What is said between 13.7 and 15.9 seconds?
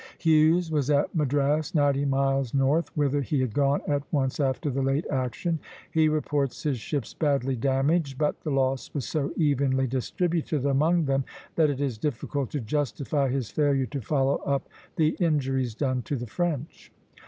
to follow up the injuries